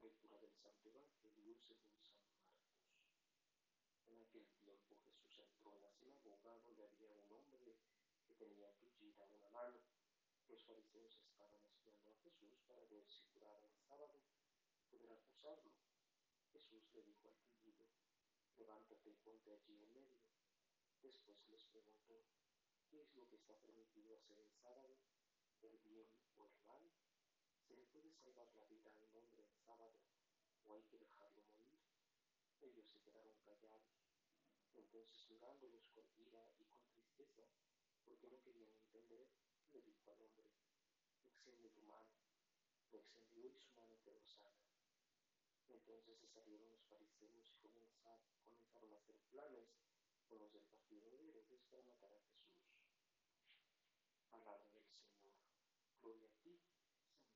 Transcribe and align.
Lectura 0.00 0.38
del 0.38 0.52
Santo 0.54 0.88
Evangelio 0.88 1.56
según 1.58 1.98
San 2.02 2.18
Marcos. 2.26 2.74
En 4.06 4.20
aquel 4.20 4.46
tiempo 4.60 4.96
Jesús 5.04 5.38
entró 5.38 5.74
en 5.74 5.82
la 5.82 5.92
sinagoga 5.92 6.58
donde 6.60 6.84
había 6.84 7.12
un 7.12 7.32
hombre 7.32 7.76
que 8.26 8.34
tenía 8.34 8.72
tullida 8.78 9.26
una 9.26 9.48
mano. 9.50 9.80
Los 10.48 10.64
fariseos 10.64 11.18
estaban 11.20 11.64
espiando 11.64 12.10
a 12.10 12.16
Jesús 12.16 12.60
para 12.66 12.84
ver 12.86 13.06
si 13.06 13.24
curaba 13.32 13.66
el 13.66 13.74
sábado 13.86 14.20
y 14.76 14.82
poder 14.84 15.12
acusarlo. 15.12 15.72
Jesús 16.52 16.90
le 16.92 17.02
dijo 17.02 17.28
al 17.28 17.38
tullido, 17.38 17.86
levántate 18.56 19.10
y 19.10 19.16
ponte 19.16 19.52
allí 19.52 19.76
en 19.76 19.92
medio. 19.92 20.18
Después 21.02 21.38
les 21.48 21.64
preguntó, 21.64 22.24
¿qué 22.88 23.00
es 23.00 23.14
lo 23.14 23.26
que 23.28 23.36
está 23.36 23.56
permitido 23.58 24.16
hacer 24.16 24.38
el 24.38 24.50
sábado? 24.50 24.96
¿El 25.62 25.78
bien 25.78 26.08
o 26.36 26.46
el 26.46 26.56
mal? 26.66 26.82
¿Se 27.74 27.80
le 27.80 27.86
puede 27.88 28.14
salvar 28.14 28.46
la 28.54 28.64
vida 28.66 28.88
a 28.94 29.02
un 29.02 29.16
hombre 29.16 29.42
el 29.42 29.52
sábado 29.66 29.98
o 30.62 30.74
hay 30.76 30.82
que 30.84 30.96
dejarlo 30.96 31.42
morir? 31.58 31.82
Ellos 32.62 32.86
se 32.86 33.00
quedaron 33.00 33.34
callados. 33.42 33.98
Entonces 34.76 35.28
mirándolos 35.28 35.88
con 35.88 36.06
ira 36.14 36.54
y 36.60 36.66
con 36.66 36.86
tristeza, 36.86 37.42
porque 38.04 38.28
no 38.30 38.40
querían 38.42 38.70
entender, 38.78 39.26
le 39.72 39.82
dijo 39.82 40.12
al 40.12 40.22
hombre, 40.22 40.54
extiende 41.24 41.68
tu 41.70 41.82
mano. 41.82 42.14
Lo 42.92 43.00
extendió 43.00 43.50
y 43.50 43.58
su 43.58 43.72
mano 43.72 43.98
quedó 44.04 44.22
sana. 44.22 44.70
Entonces 45.68 46.20
se 46.20 46.28
salieron 46.28 46.70
los 46.70 46.84
fariseos 46.84 47.50
y 47.50 47.56
comenzaron 47.58 48.94
a 48.94 48.98
hacer 48.98 49.18
planes 49.32 49.66
con 50.28 50.38
los 50.38 50.52
del 50.52 50.62
partido 50.66 51.10
de 51.10 51.26
Herodes 51.26 51.64
para 51.68 51.82
matar 51.82 52.14
a 52.14 52.20
Jesús. 52.20 52.54
Palabra 54.30 54.70
del 54.70 54.86
Señor. 54.94 55.34
Gloria 56.00 56.28
a 56.28 56.36
ti, 56.44 56.56
Señor 56.56 56.86
Jesús. 56.92 57.34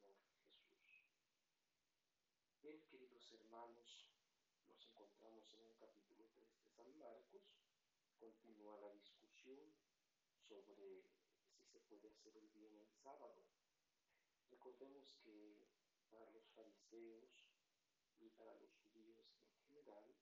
Hermanos, 3.31 4.09
nos 4.67 4.87
encontramos 4.87 5.53
en 5.53 5.61
el 5.61 5.77
capítulo 5.77 6.25
3 6.33 6.49
de 6.57 6.65
San 6.65 6.97
Marcos. 6.97 7.45
Continúa 8.19 8.81
la 8.81 8.95
discusión 8.95 9.69
sobre 10.49 11.03
si 11.53 11.69
se 11.71 11.79
puede 11.81 12.09
hacer 12.09 12.35
el 12.39 12.49
bien 12.49 12.75
el 12.81 12.89
sábado. 13.03 13.45
Recordemos 14.51 15.15
que 15.23 15.69
para 16.09 16.31
los 16.31 16.49
fariseos 16.55 17.45
y 18.19 18.31
para 18.31 18.55
los 18.55 18.73
judíos 18.81 19.29
en 19.45 19.53
general, 19.61 20.17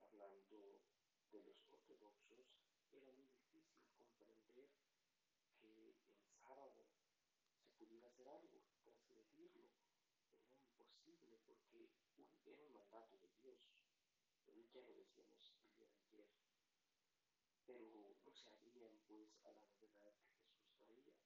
hablando 0.00 0.80
de 1.30 1.42
los 1.42 1.66
ortodoxos, 1.70 2.48
era 2.92 3.12
muy 3.12 3.28
difícil 3.28 3.84
comprender 4.08 4.70
que 5.60 5.90
el 5.90 6.32
sábado 6.40 6.88
se 7.60 7.68
pudiera 7.76 8.08
hacer 8.08 8.26
algo, 8.26 8.64
transgredirlo. 8.80 9.68
Era 10.78 11.57
porque 11.70 12.50
era 12.52 12.62
un 12.62 12.72
mandato 12.72 13.18
de 13.18 13.28
Dios. 13.42 13.58
Ya 14.72 14.82
lo 14.82 14.94
decíamos 14.94 15.54
el 15.54 15.70
día 15.72 15.88
de 15.88 15.98
ayer. 15.98 16.28
Pero 17.66 17.90
no 17.90 18.08
se 18.32 18.48
abrían 18.50 18.98
pues 19.06 19.34
a 19.44 19.50
la 19.52 19.64
novedad 19.66 20.14
que 20.20 20.30
Jesús 20.36 20.70
traía. 20.86 21.16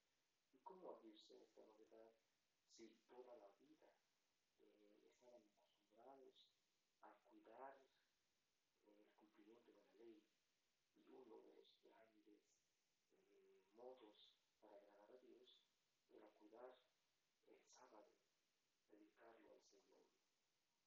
¿Y 0.53 0.59
cómo 0.61 0.91
abrirse 0.91 1.35
a 1.35 1.43
esta 1.43 1.63
novedad 1.65 2.13
si 2.77 2.89
toda 3.09 3.37
la 3.37 3.49
vida 3.61 3.91
eh, 4.61 5.05
estaban 5.05 5.43
acostumbrados 5.45 6.49
a 7.03 7.13
cuidar 7.29 7.77
eh, 8.87 8.97
el 8.97 9.15
cumplimiento 9.19 9.73
de 9.73 9.83
la 9.83 9.93
ley? 9.99 10.25
Y 11.07 11.15
uno 11.15 11.41
de 11.41 11.53
los 11.53 11.69
grandes 11.83 12.41
eh, 13.37 13.61
modos 13.77 14.33
para 14.63 14.79
agradar 14.79 15.11
a 15.13 15.19
Dios 15.19 15.59
era 16.13 16.31
cuidar 16.41 16.79
el 17.49 17.61
sábado, 17.61 18.09
dedicarlo 18.91 19.53
al 19.53 19.61
Señor. 19.61 20.01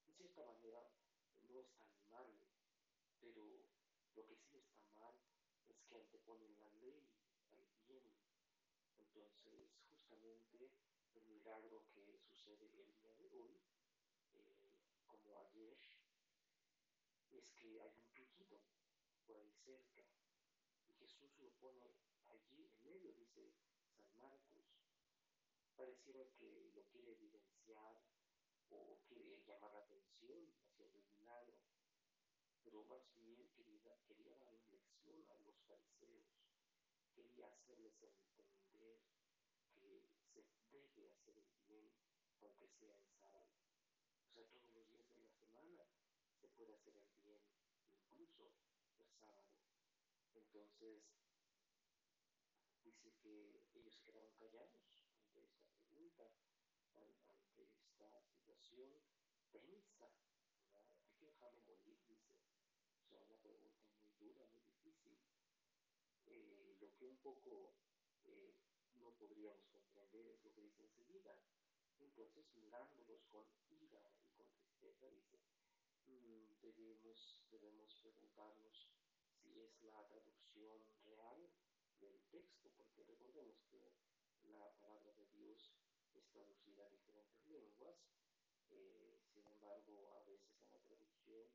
En 0.08 0.25
cierta 0.36 0.52
manera 0.52 0.84
no 1.48 1.60
es 1.60 1.72
tan 1.78 2.10
mal, 2.10 2.28
pero 3.20 3.42
lo 4.14 4.26
que 4.26 4.36
sí 4.36 4.58
está 4.58 4.84
mal 4.92 5.14
es 5.66 5.80
que 5.84 5.94
anteponen 5.94 6.54
la 6.58 6.68
ley 6.74 7.08
al 7.52 7.64
bien. 7.88 8.04
Entonces, 8.98 9.72
justamente 9.88 10.70
el 11.14 11.24
milagro 11.24 11.86
que 11.94 12.18
sucede 12.18 12.66
el 12.66 12.94
día 12.98 13.14
de 13.14 13.30
hoy, 13.30 13.62
eh, 14.34 14.68
como 15.06 15.40
ayer, 15.40 15.78
es 17.32 17.50
que 17.52 17.80
hay 17.80 17.96
un 17.96 18.10
piquito 18.12 18.60
por 19.26 19.38
ahí 19.38 19.50
cerca 19.64 20.04
y 20.86 20.92
Jesús 20.98 21.32
lo 21.38 21.48
pone 21.52 21.96
allí 22.28 22.62
en 22.62 22.82
medio, 22.84 23.10
dice 23.14 23.54
San 23.88 24.20
Marcos. 24.20 24.66
Pareciera 25.76 26.28
que 26.34 26.72
lo 26.74 26.82
quiere 26.88 27.12
evidenciar 27.12 27.96
o 28.70 28.98
quiere 29.08 29.42
llamar 29.46 29.72
la 29.72 29.80
atención 29.80 30.52
hacia 30.60 30.86
el 30.86 31.04
milagro, 31.18 31.58
pero 32.64 32.84
más 32.84 33.02
bien 33.14 33.48
quería, 33.54 33.96
quería 34.06 34.36
dar 34.38 34.54
una 34.54 34.68
lección 34.68 35.24
a 35.30 35.38
los 35.40 35.56
fariseos, 35.68 36.26
quería 37.14 37.46
hacerles 37.48 38.02
entender 38.02 39.00
que 40.32 40.42
se 40.42 40.78
debe 40.78 41.10
hacer 41.10 41.38
el 41.38 41.50
bien 41.66 41.90
aunque 42.42 42.68
sea 42.68 42.94
en 42.96 43.08
sábado. 43.18 43.48
O 44.20 44.34
sea, 44.34 44.44
todos 44.52 44.72
los 44.74 44.88
días 44.88 45.10
de 45.14 45.20
la 45.20 45.30
semana 45.32 45.86
se 46.40 46.48
puede 46.48 46.74
hacer 46.74 46.94
el 46.96 47.08
bien, 47.22 47.42
incluso 47.94 48.52
el 48.98 49.10
sábado. 49.12 49.50
Entonces, 50.34 51.02
dice 52.82 53.12
que 53.22 53.62
ellos 53.74 53.94
se 53.94 54.02
quedaron 54.02 54.34
callados 54.34 54.82
ante 55.10 56.06
esta 56.06 56.28
pregunta, 56.92 57.35
ante 57.56 57.64
esta 57.64 58.20
situación 58.20 58.90
tensa. 59.50 60.12
Hay 60.74 61.14
que 61.18 61.26
dejarlo 61.26 61.62
morir, 61.62 61.98
dice. 62.06 62.36
O 63.00 63.08
sea, 63.08 63.20
una 63.22 63.38
pregunta 63.38 63.86
muy 63.96 64.12
dura, 64.20 64.44
muy 64.46 64.62
difícil. 64.62 65.18
Eh, 66.26 66.76
lo 66.80 66.92
que 66.96 67.06
un 67.06 67.16
poco 67.18 67.72
eh, 68.24 68.54
no 69.00 69.10
podríamos 69.12 69.66
comprender 69.68 70.26
es 70.26 70.44
lo 70.44 70.52
que 70.52 70.60
dice 70.62 70.82
enseguida. 70.82 71.38
Entonces, 71.98 72.44
mirándolos 72.56 73.24
con 73.26 73.46
ira 73.70 74.02
y 74.20 74.28
con 74.36 74.50
tristeza, 74.52 75.08
dice, 75.08 75.40
mm, 76.04 76.60
debemos, 76.60 77.42
debemos 77.50 77.94
preguntarnos 77.94 78.90
si 79.40 79.60
es 79.60 79.82
la 79.82 80.06
traducción 80.06 80.84
real 81.06 81.50
del 82.00 82.20
texto, 82.30 82.70
porque 82.76 83.02
recordemos 83.04 83.64
que 83.70 83.80
la 84.42 84.70
palabra 84.78 85.12
de 85.14 85.26
Dios 85.28 85.72
es 86.36 86.44
traducida 86.44 86.84
a 86.84 86.90
diferentes 86.90 87.46
lenguas, 87.48 87.96
eh, 88.70 89.18
sin 89.32 89.46
embargo, 89.46 90.12
a 90.16 90.24
veces 90.24 90.60
en 90.60 90.70
la 90.70 90.80
traducción 90.80 91.48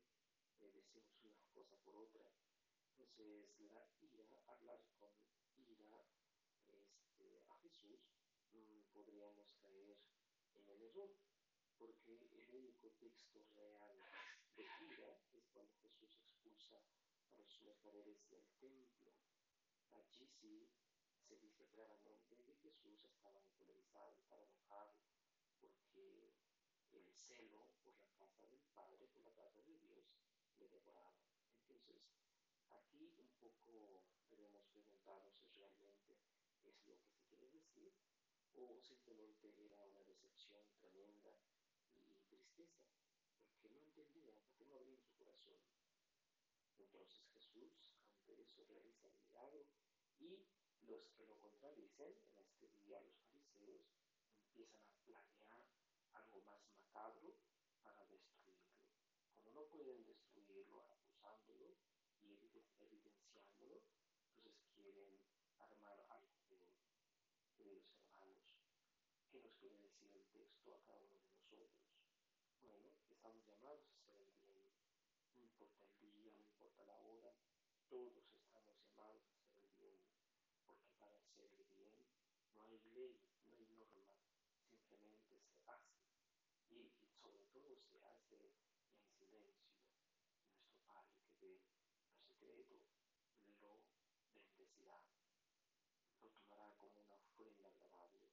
eh, 0.58 0.72
decimos 0.74 1.22
una 1.22 1.46
cosa 1.54 1.76
por 1.84 1.96
otra. 1.96 2.26
Entonces, 2.90 3.60
la 3.60 3.86
ira, 4.00 4.42
hablar 4.46 4.80
con 4.98 5.14
ira 5.54 6.04
este, 6.66 7.44
a 7.48 7.54
Jesús, 7.62 8.00
mm, 8.50 8.82
podríamos 8.92 9.52
caer 9.62 9.98
en 10.54 10.68
el 10.68 10.82
error, 10.82 11.16
porque 11.78 12.26
el 12.32 12.54
único 12.54 12.90
texto 12.98 13.44
real 13.54 14.02
de 14.56 14.62
ira 14.62 15.20
es 15.32 15.46
cuando 15.54 15.78
Jesús 15.78 16.18
expulsa 16.18 16.82
a 17.28 17.34
los 17.36 17.60
mercaderes 17.60 18.28
del 18.30 18.50
templo. 18.58 19.14
Allí 19.92 20.26
sí 20.26 20.68
se 21.32 21.38
dice 21.38 21.66
claramente 21.68 22.36
que 22.44 22.52
Jesús 22.60 23.04
estaba 23.04 23.40
encolerizado, 23.40 24.12
estaba 24.18 24.44
enojado, 24.44 24.92
porque 25.62 26.36
el 26.92 27.10
celo 27.10 27.72
por 27.82 27.96
la 27.96 28.10
casa 28.12 28.46
del 28.48 28.60
Padre, 28.74 29.08
por 29.08 29.24
la 29.24 29.32
casa 29.32 29.62
de 29.62 29.78
Dios, 29.78 30.12
le 30.58 30.68
devoraba. 30.68 31.16
Entonces, 31.56 32.04
aquí 32.68 33.14
un 33.16 33.30
poco 33.40 34.02
debemos 34.28 34.62
preguntarnos 34.66 35.34
si 35.38 35.48
realmente 35.56 36.20
es 36.66 36.66
lo 36.66 36.76
que 36.82 36.98
se 36.98 37.16
quiere 37.24 37.48
decir 37.48 37.94
o 38.52 38.78
simplemente 38.78 39.54
era 39.64 39.82
una 39.86 40.04
decepción 40.04 40.62
tremenda 40.76 41.32
y 42.04 42.14
tristeza, 42.28 42.84
porque 43.46 43.70
no 43.70 43.80
entendía, 43.80 44.36
porque 44.44 44.66
no 44.66 44.76
abría 44.76 45.00
su 45.00 45.14
corazón. 45.14 45.56
Entonces 46.76 47.24
Jesús, 47.32 47.96
ante 48.10 48.38
eso, 48.38 48.62
realiza 48.64 49.06
el 49.06 49.14
milagro 49.14 49.66
y 50.20 50.61
los 50.88 51.08
que 51.16 51.26
lo 51.26 51.38
contradicen 51.38 52.14
en 52.36 52.46
este 52.46 52.68
día, 52.80 53.00
los 53.00 53.16
fariseos, 53.24 53.82
empiezan 54.46 54.80
a 54.86 54.94
planear 55.04 55.66
algo 56.12 56.40
más 56.42 56.60
macabro 56.74 57.36
para 57.82 58.04
destruirlo. 58.06 58.82
Como 59.34 59.50
no 59.52 59.62
pueden 59.68 60.04
destruirlo 60.04 60.84
acusándolo 60.90 61.76
y 62.22 62.32
evidenciándolo, 62.34 63.82
entonces 64.36 64.54
quieren 64.74 65.20
armar 65.58 66.04
algo 66.08 66.36
peor. 66.48 66.68
Queridos 67.56 67.84
hermanos, 67.94 68.38
¿qué 69.30 69.40
nos 69.40 69.52
quiere 69.54 69.78
decir 69.78 70.10
el 70.16 70.26
texto 70.32 70.74
a 70.74 70.82
cada 70.84 70.98
uno 70.98 71.16
de 71.16 71.22
nosotros? 71.22 71.70
Bueno, 72.62 72.90
estamos 73.10 73.46
llamados 73.46 73.86
a 73.88 73.94
hacer 73.98 74.20
el 74.20 74.34
bien. 74.44 74.66
No 75.36 75.42
importa 75.42 75.84
el 75.84 76.00
día, 76.00 76.32
no 76.34 76.42
importa 76.42 76.84
la 76.84 76.98
hora, 76.98 77.34
todos 77.88 78.24
estamos 78.34 78.74
llamados 78.80 79.22
a 79.28 79.40
hacer 79.42 79.62
el 79.62 79.74
bien. 79.78 80.00
Porque 80.66 80.90
para 80.98 81.18
hacer 81.18 81.50
el 81.52 81.66
bien 81.76 82.06
no 82.62 82.68
hay 82.68 82.78
ley, 82.94 83.18
no 83.48 83.56
hay 83.56 83.66
norma, 83.66 84.14
simplemente 84.70 85.36
se 85.40 85.58
hace. 85.66 85.98
Y 86.70 86.92
sobre 87.18 87.44
todo 87.46 87.76
se 87.90 87.98
hace 88.00 88.36
en 88.38 89.02
silencio. 89.18 89.82
Nuestro 90.46 90.76
Padre 90.86 91.26
que 91.40 91.58
ve 92.40 92.64
lo 92.70 92.78
secreto 92.78 92.84
lo 93.60 93.82
bendecirá, 94.32 95.02
lo 96.20 96.30
tomará 96.30 96.72
como 96.78 97.00
una 97.00 97.16
ofrenda 97.16 97.68
agradable. 97.68 98.30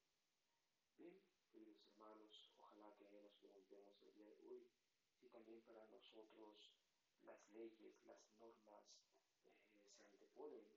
Bien, 0.95 1.23
queridos 1.51 1.83
hermanos, 1.85 2.51
ojalá 2.59 2.95
que 2.97 3.09
nos 3.09 3.33
preguntemos 3.33 3.99
el 4.03 4.13
día 4.13 4.29
hoy 4.43 4.69
si 5.19 5.29
también 5.29 5.61
para 5.63 5.87
nosotros 5.87 6.71
las 7.23 7.49
leyes, 7.49 8.05
las 8.05 8.21
normas 8.37 8.85
eh, 9.43 9.51
se 9.91 10.03
anteponen 10.03 10.69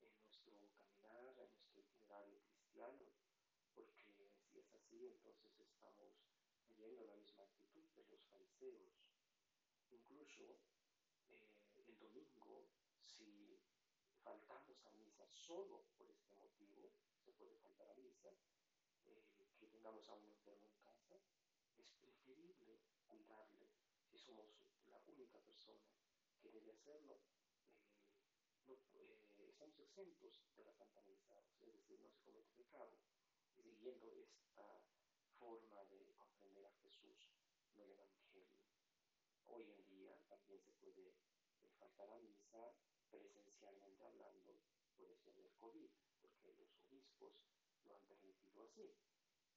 en 0.00 0.12
nuestro 0.12 0.52
caminar, 0.52 0.86
en 1.26 1.36
nuestro 1.36 1.80
itinerario 1.80 2.49
cristiano, 2.70 3.02
porque 3.74 4.30
si 4.46 4.60
es 4.60 4.72
así, 4.74 5.04
entonces 5.04 5.58
estamos 5.58 6.14
teniendo 6.68 7.04
la 7.04 7.16
misma 7.16 7.42
actitud 7.42 7.82
de 7.96 8.04
los 8.04 8.22
fariseos. 8.30 8.94
Incluso 9.90 10.60
eh, 11.30 11.58
el 11.74 11.98
domingo, 11.98 12.68
si 13.02 13.58
faltamos 14.22 14.86
a 14.86 14.92
misa 14.92 15.26
solo 15.26 15.82
por 15.98 16.08
este 16.10 16.36
motivo, 16.36 16.92
se 17.18 17.32
puede 17.32 17.56
faltar 17.56 17.90
a 17.90 17.94
misa, 17.96 18.30
eh, 19.06 19.24
que 19.58 19.66
tengamos 19.66 20.08
a 20.08 20.14
un 20.14 20.26
enfermo 20.26 20.68
en 20.68 20.78
casa, 20.78 21.18
es 21.76 21.90
preferible 21.94 22.78
cuidarle 23.08 23.66
si 24.06 24.16
somos 24.16 24.46
la 24.86 25.02
única 25.08 25.40
persona 25.40 25.90
que 26.40 26.50
debe 26.50 26.70
hacerlo. 26.70 27.18
Eh, 28.94 29.18
estamos 29.48 29.78
exentos 29.80 30.40
de 30.56 30.64
la 30.64 30.72
Santa 30.72 31.02
Misa, 31.02 31.34
no 31.34 31.49
siguiendo 33.56 34.12
esta 34.12 34.62
forma 35.38 35.84
de 35.86 36.14
comprender 36.14 36.64
a 36.66 36.72
Jesús 36.82 37.34
en 37.74 37.80
el 37.80 37.90
Evangelio. 37.90 38.46
Hoy 39.46 39.72
en 39.72 39.84
día 39.88 40.16
también 40.28 40.62
se 40.62 40.72
puede 40.74 41.14
faltar 41.80 42.08
a 42.10 42.18
misa 42.18 42.72
presencialmente 43.10 44.04
hablando 44.04 44.60
por 44.96 45.10
eso 45.10 45.32
del 45.32 45.50
COVID, 45.58 45.90
porque 46.20 46.52
los 46.54 46.70
obispos 46.86 47.32
lo 47.86 47.96
han 47.96 48.02
permitido 48.04 48.62
así. 48.62 48.94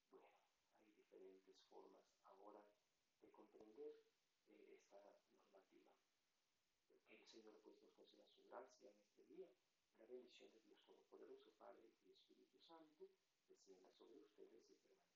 Bueno, 0.09 0.27
hay 0.81 0.93
diferentes 0.97 1.55
formas 1.69 2.01
ahora 2.25 2.65
de 3.21 3.29
comprender 3.29 4.01
eh, 4.49 4.73
esta 4.73 5.19
normativa. 5.37 5.85
Que 7.07 7.15
el 7.17 7.27
Señor 7.27 7.59
pues 7.61 7.77
nos 7.79 7.93
conceda 7.93 8.25
su 8.25 8.41
gracia 8.49 8.89
en 8.89 8.99
este 9.03 9.23
día, 9.25 9.49
la 9.99 10.05
bendición 10.05 10.51
de 10.53 10.61
Dios 10.61 10.79
Todopoderoso, 10.87 11.51
Padre 11.59 11.93
y 12.07 12.11
Espíritu 12.11 12.57
Santo, 12.67 13.11
descienda 13.47 13.87
sobre 13.91 14.19
ustedes 14.21 14.63
y 14.71 14.75
permanezca 14.75 15.12